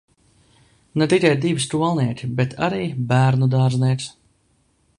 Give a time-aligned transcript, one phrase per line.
[1.01, 2.81] Ne tikai divi skolnieki, bet arī
[3.13, 4.09] bērnudārznieks.